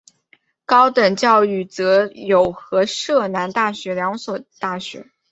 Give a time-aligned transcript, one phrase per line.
[0.65, 5.11] 高等教育则有和摄南大学两所大学。